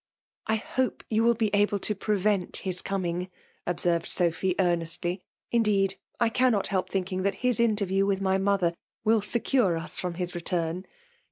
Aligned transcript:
*^ 0.49 0.51
^I 0.55 0.59
hope 0.59 1.03
you 1.11 1.23
will 1.23 1.35
be 1.35 1.53
able 1.53 1.77
to 1.77 1.93
prevent 1.93 2.55
his 2.65 2.81
eotaing/* 2.81 3.29
observed 3.67 4.07
Sophy, 4.07 4.55
earnestly. 4.57 5.21
Indeed 5.51 5.99
I 6.19 6.27
cannot 6.29 6.65
help 6.65 6.89
thinking 6.89 7.21
that 7.21 7.35
his 7.45 7.59
interview 7.59 8.07
with 8.07 8.17
vy 8.17 8.39
mother 8.39 8.73
will 9.03 9.21
secure 9.21 9.77
us 9.77 9.99
from 9.99 10.15
his 10.15 10.33
return. 10.33 10.87